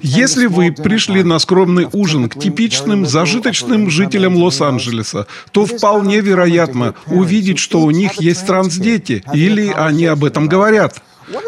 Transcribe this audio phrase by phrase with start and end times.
[0.00, 7.58] Если вы пришли на скромный ужин к типичным зажиточным жителям Лос-Анджелеса, то вполне вероятно увидеть,
[7.58, 11.02] что у них есть трансдети, или они об этом говорят.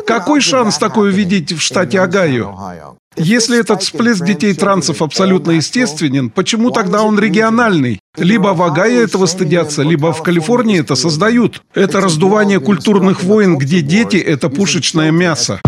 [0.06, 2.98] Какой шанс такое увидеть в штате Огайо?
[3.16, 8.00] Если этот всплеск детей трансов абсолютно естественен, почему тогда он региональный?
[8.16, 11.62] Либо в Огайо этого стыдятся, либо в Калифорнии это создают.
[11.74, 15.60] Это раздувание культурных войн, где дети– это пушечное мясо.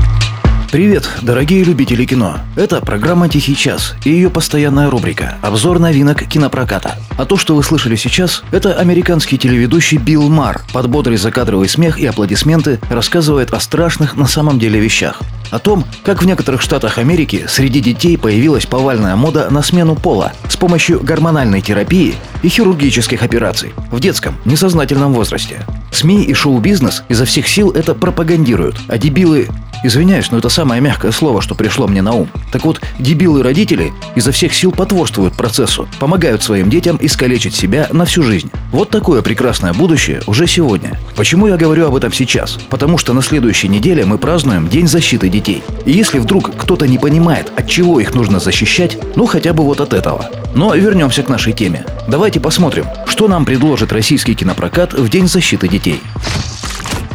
[0.73, 2.39] Привет, дорогие любители кино.
[2.57, 6.99] Это программа «Тихий час» и ее постоянная рубрика «Обзор новинок кинопроката».
[7.17, 12.01] А то, что вы слышали сейчас, это американский телеведущий Билл Мар под бодрый закадровый смех
[12.01, 15.23] и аплодисменты рассказывает о страшных на самом деле вещах.
[15.51, 20.33] О том, как в некоторых штатах Америки среди детей появилась повальная мода на смену пола
[20.49, 25.65] с помощью гормональной терапии и хирургических операций в детском, несознательном возрасте.
[25.93, 29.49] СМИ и шоу-бизнес изо всех сил это пропагандируют, а дебилы
[29.83, 32.29] Извиняюсь, но это самое мягкое слово, что пришло мне на ум.
[32.51, 38.23] Так вот, дебилы-родители изо всех сил потворствуют процессу, помогают своим детям искалечить себя на всю
[38.23, 38.51] жизнь.
[38.73, 40.99] Вот такое прекрасное будущее уже сегодня.
[41.15, 42.59] Почему я говорю об этом сейчас?
[42.71, 45.63] Потому что на следующей неделе мы празднуем День защиты детей.
[45.85, 49.81] И если вдруг кто-то не понимает, от чего их нужно защищать, ну хотя бы вот
[49.81, 50.31] от этого.
[50.55, 51.85] Но вернемся к нашей теме.
[52.09, 56.01] Давайте посмотрим, что нам предложит российский кинопрокат в День защиты детей.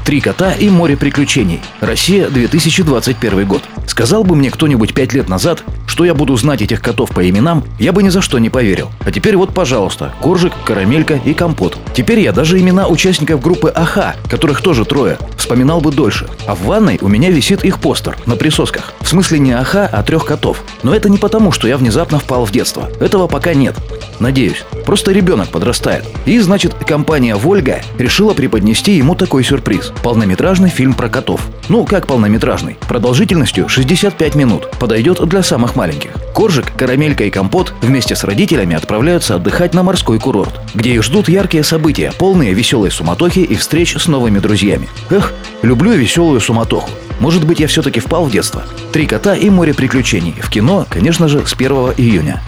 [0.05, 1.61] «Три кота и море приключений.
[1.79, 3.63] Россия, 2021 год».
[3.87, 7.65] Сказал бы мне кто-нибудь пять лет назад, что я буду знать этих котов по именам,
[7.77, 8.89] я бы ни за что не поверил.
[9.01, 11.77] А теперь вот, пожалуйста, Коржик, Карамелька и Компот.
[11.93, 16.27] Теперь я даже имена участников группы АХА, которых тоже трое, вспоминал бы дольше.
[16.47, 18.93] А в ванной у меня висит их постер на присосках.
[19.01, 20.63] В смысле не АХА, а трех котов.
[20.81, 22.89] Но это не потому, что я внезапно впал в детство.
[23.01, 23.75] Этого пока нет.
[24.21, 24.63] Надеюсь.
[24.85, 26.05] Просто ребенок подрастает.
[26.25, 29.91] И, значит, компания «Вольга» решила преподнести ему такой сюрприз.
[30.03, 31.41] Полнометражный фильм про котов.
[31.67, 32.77] Ну, как полнометражный?
[32.87, 34.69] Продолжительностью 65 минут.
[34.79, 36.11] Подойдет для самых маленьких.
[36.35, 41.27] Коржик, карамелька и компот вместе с родителями отправляются отдыхать на морской курорт, где их ждут
[41.27, 44.89] яркие события, полные веселой суматохи и встреч с новыми друзьями.
[45.09, 45.33] Эх,
[45.63, 46.91] люблю веселую суматоху.
[47.19, 48.61] Может быть, я все-таки впал в детство.
[48.91, 50.35] Три кота и море приключений.
[50.39, 52.43] В кино, конечно же, с 1 июня.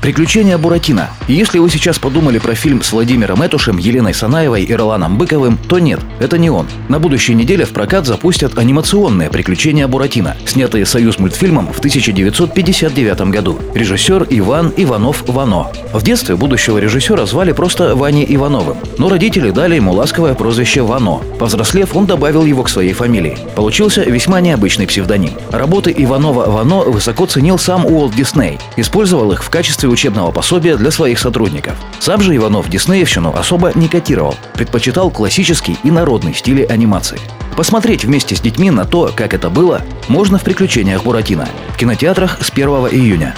[0.00, 1.10] Приключения Буратино.
[1.28, 5.78] Если вы сейчас подумали про фильм с Владимиром Этушем, Еленой Санаевой и Роланом Быковым, то
[5.78, 6.66] нет, это не он.
[6.88, 13.58] На будущей неделе в прокат запустят анимационные приключения Буратино, снятые Союз мультфильмом в 1959 году.
[13.74, 15.66] Режиссер Иван Иванов Вано.
[15.92, 21.20] В детстве будущего режиссера звали просто Ваней Ивановым, но родители дали ему ласковое прозвище Вано.
[21.38, 23.36] Повзрослев, он добавил его к своей фамилии.
[23.54, 25.32] Получился весьма необычный псевдоним.
[25.50, 28.58] Работы Иванова Вано высоко ценил сам Уолт Дисней.
[28.76, 31.74] Использовал их в качестве учебного пособия для своих сотрудников.
[31.98, 37.20] Сам же Иванов Диснеевщину особо не котировал, предпочитал классический и народный стили анимации.
[37.56, 42.38] Посмотреть вместе с детьми на то, как это было, можно в «Приключениях Буратино» в кинотеатрах
[42.40, 43.34] с 1 июня.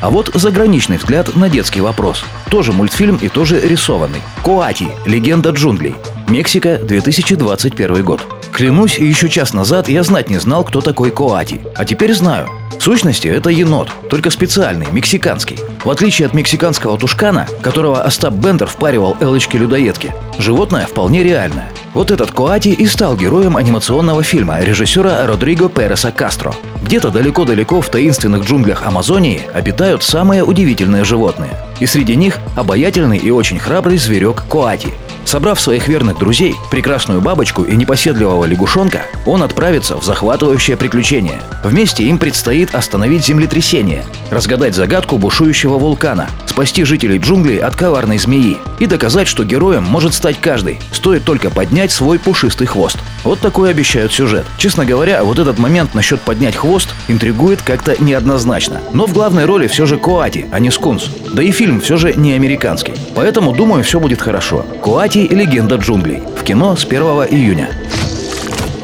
[0.00, 2.24] А вот заграничный взгляд на детский вопрос.
[2.50, 4.20] Тоже мультфильм и тоже рисованный.
[4.44, 4.88] Коати.
[5.06, 5.94] Легенда джунглей.
[6.28, 8.20] Мексика, 2021 год.
[8.52, 11.62] Клянусь, еще час назад я знать не знал, кто такой Коати.
[11.74, 12.50] А теперь знаю.
[12.84, 15.58] Сущности, это енот, только специальный, мексиканский.
[15.82, 21.72] В отличие от мексиканского тушкана, которого Остап Бендер впаривал Элочке-людоедке, животное вполне реальное.
[21.94, 26.54] Вот этот Коати и стал героем анимационного фильма режиссера Родриго Переса Кастро.
[26.82, 31.56] Где-то далеко-далеко в таинственных джунглях Амазонии обитают самые удивительные животные.
[31.80, 34.92] И среди них обаятельный и очень храбрый зверек Коати–
[35.24, 41.40] Собрав своих верных друзей, прекрасную бабочку и непоседливого лягушонка, он отправится в захватывающее приключение.
[41.62, 48.58] Вместе им предстоит остановить землетрясение, разгадать загадку бушующего вулкана, спасти жителей джунглей от коварной змеи
[48.78, 52.98] и доказать, что героем может стать каждый, стоит только поднять свой пушистый хвост.
[53.24, 54.46] Вот такой обещают сюжет.
[54.56, 58.80] Честно говоря, вот этот момент насчет поднять хвост интригует как-то неоднозначно.
[58.92, 61.10] Но в главной роли все же Коати, а не Скунс.
[61.32, 62.94] Да и фильм все же не американский.
[63.16, 64.64] Поэтому, думаю, все будет хорошо.
[64.82, 67.68] Коати Кати «Легенда джунглей» в кино с 1 июня.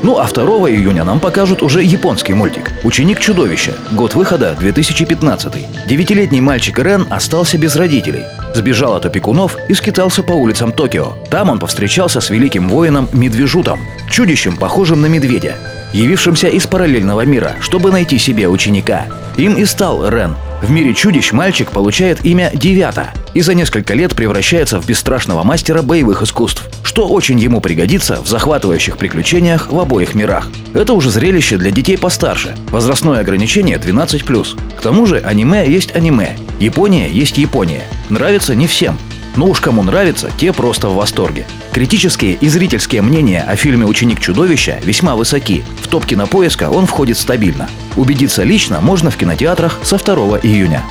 [0.02, 3.74] Ну а 2 июня нам покажут уже японский мультик «Ученик чудовища».
[3.92, 5.86] Год выхода 2015.
[5.86, 8.24] Девятилетний мальчик Рен остался без родителей.
[8.54, 11.12] Сбежал от опекунов и скитался по улицам Токио.
[11.30, 13.80] Там он повстречался с великим воином Медвежутом,
[14.10, 15.56] чудищем, похожим на медведя,
[15.92, 19.04] явившимся из параллельного мира, чтобы найти себе ученика.
[19.36, 20.34] Им и стал Рен.
[20.62, 25.82] В мире чудищ мальчик получает имя Девята и за несколько лет превращается в бесстрашного мастера
[25.82, 26.64] боевых искусств
[27.00, 30.48] что очень ему пригодится в захватывающих приключениях в обоих мирах.
[30.74, 32.54] Это уже зрелище для детей постарше.
[32.70, 34.76] Возрастное ограничение 12+.
[34.76, 36.36] К тому же аниме есть аниме.
[36.58, 37.84] Япония есть Япония.
[38.10, 38.98] Нравится не всем,
[39.34, 41.46] но уж кому нравится, те просто в восторге.
[41.72, 45.64] Критические и зрительские мнения о фильме «Ученик чудовища» весьма высоки.
[45.82, 47.70] В топ кинопоиска он входит стабильно.
[47.96, 50.84] Убедиться лично можно в кинотеатрах со 2 июня.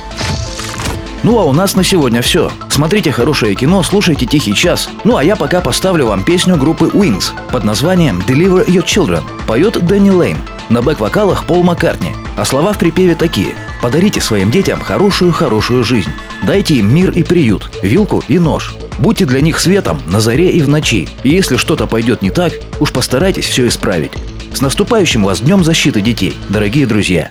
[1.22, 2.50] Ну а у нас на сегодня все.
[2.70, 4.88] Смотрите хорошее кино, слушайте «Тихий час».
[5.04, 9.22] Ну а я пока поставлю вам песню группы Wings под названием «Deliver Your Children».
[9.46, 10.38] Поет Дэнни Лейн.
[10.70, 12.12] На бэк-вокалах Пол Маккартни.
[12.36, 13.54] А слова в припеве такие.
[13.82, 16.10] Подарите своим детям хорошую-хорошую жизнь.
[16.42, 18.74] Дайте им мир и приют, вилку и нож.
[18.98, 21.06] Будьте для них светом на заре и в ночи.
[21.22, 24.12] И если что-то пойдет не так, уж постарайтесь все исправить.
[24.54, 27.30] С наступающим вас Днем защиты детей, дорогие друзья!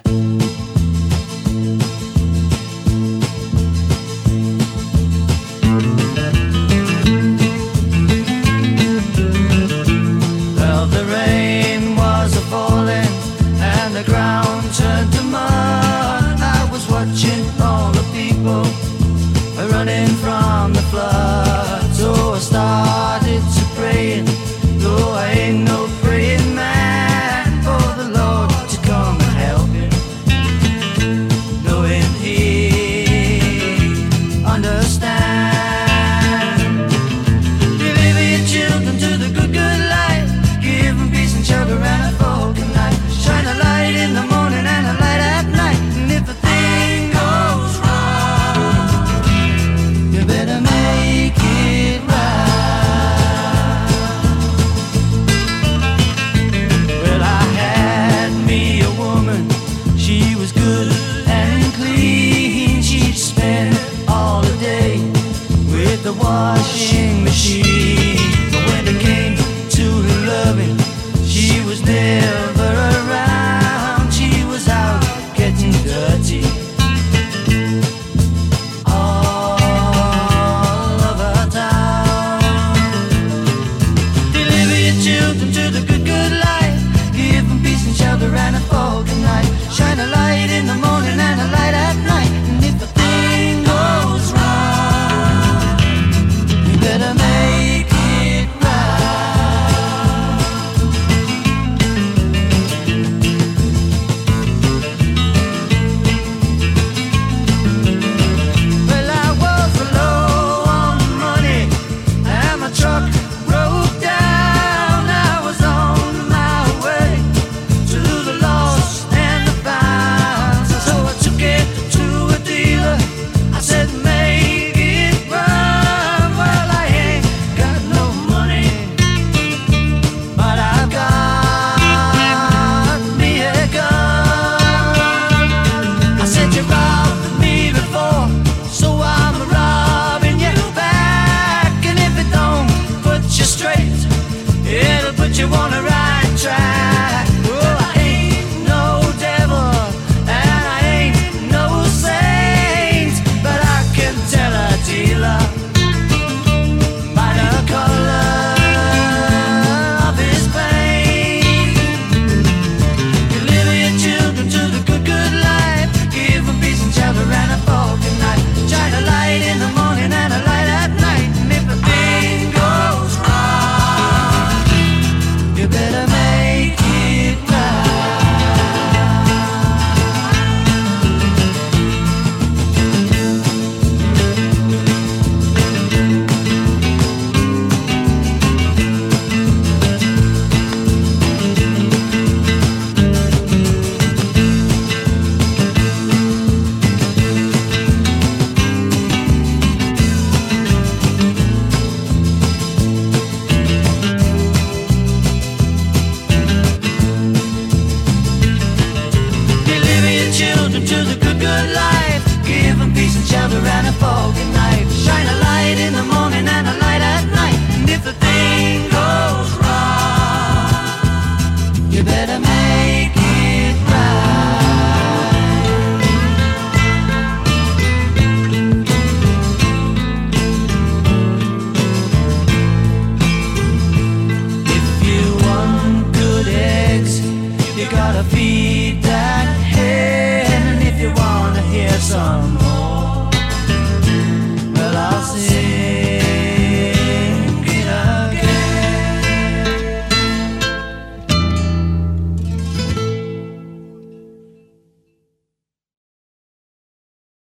[145.50, 145.99] wanna ride.